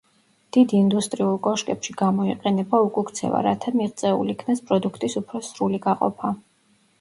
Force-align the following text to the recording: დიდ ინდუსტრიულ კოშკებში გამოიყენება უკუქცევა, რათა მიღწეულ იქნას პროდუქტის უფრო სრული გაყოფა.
დიდ 0.55 0.71
ინდუსტრიულ 0.75 1.35
კოშკებში 1.47 1.93
გამოიყენება 1.99 2.79
უკუქცევა, 2.87 3.43
რათა 3.49 3.75
მიღწეულ 3.81 4.33
იქნას 4.37 4.65
პროდუქტის 4.71 5.19
უფრო 5.23 5.43
სრული 5.51 5.83
გაყოფა. 5.87 6.35